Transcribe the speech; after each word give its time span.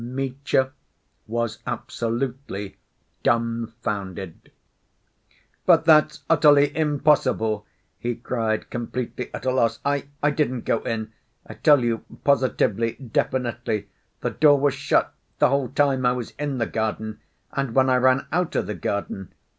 Mitya 0.03 0.71
was 1.27 1.59
absolutely 1.67 2.75
dumbfounded. 3.21 4.51
"But 5.67 5.85
that's 5.85 6.23
utterly 6.27 6.75
impossible!" 6.75 7.67
he 7.99 8.15
cried, 8.15 8.71
completely 8.71 9.31
at 9.31 9.45
a 9.45 9.51
loss. 9.51 9.79
"I... 9.85 10.05
I 10.23 10.31
didn't 10.31 10.65
go 10.65 10.79
in.... 10.79 11.13
I 11.45 11.53
tell 11.53 11.83
you 11.83 12.03
positively, 12.23 12.93
definitely, 12.93 13.89
the 14.21 14.31
door 14.31 14.59
was 14.59 14.73
shut 14.73 15.13
the 15.37 15.49
whole 15.49 15.69
time 15.69 16.03
I 16.07 16.13
was 16.13 16.31
in 16.39 16.57
the 16.57 16.65
garden, 16.65 17.19
and 17.51 17.75
when 17.75 17.87
I 17.87 17.97
ran 17.97 18.25
out 18.31 18.55
of 18.55 18.65
the 18.65 18.73
garden. 18.73 19.31